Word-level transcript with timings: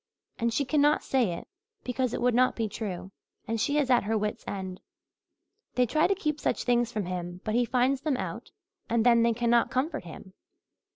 And 0.39 0.51
she 0.51 0.65
cannot 0.65 1.03
say 1.03 1.33
it 1.33 1.47
because 1.83 2.11
it 2.11 2.21
would 2.23 2.33
not 2.33 2.55
be 2.55 2.67
true, 2.67 3.11
and 3.47 3.61
she 3.61 3.77
is 3.77 3.91
at 3.91 4.05
her 4.05 4.17
wits' 4.17 4.43
end. 4.47 4.81
They 5.75 5.85
try 5.85 6.07
to 6.07 6.15
keep 6.15 6.39
such 6.39 6.63
things 6.63 6.91
from 6.91 7.05
him 7.05 7.39
but 7.43 7.53
he 7.53 7.65
finds 7.65 8.01
them 8.01 8.17
out 8.17 8.49
and 8.89 9.05
then 9.05 9.21
they 9.21 9.33
cannot 9.33 9.69
comfort 9.69 10.05
him. 10.05 10.33